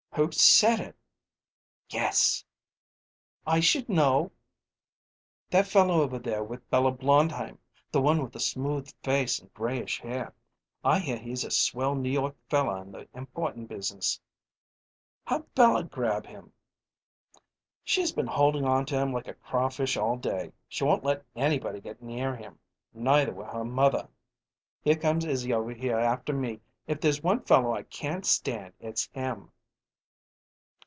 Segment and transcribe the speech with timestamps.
[0.15, 0.97] "Who said it?"
[1.87, 2.43] "Guess."
[3.47, 4.31] "I should know!"
[5.49, 7.57] "That fellow over there with Bella Blondheim
[7.93, 10.33] the one with the smooth face and grayish hair.
[10.83, 14.19] I hear he's a swell New York fellow in the importin' business."
[15.25, 16.51] "How'd Bella grab him?"
[17.85, 20.51] "She's been holdin' on to him like a crawfish all day.
[20.67, 22.59] She won't let anybody get near him
[22.93, 24.09] neither will her mother."
[24.81, 26.59] "Here comes Izzy over here after me!
[26.85, 29.53] If there's one fellow I can't stand it's him."